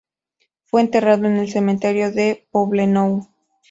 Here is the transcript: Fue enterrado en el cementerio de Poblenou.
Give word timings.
Fue 0.63 0.81
enterrado 0.81 1.27
en 1.27 1.37
el 1.37 1.51
cementerio 1.51 2.11
de 2.11 2.47
Poblenou. 2.51 3.27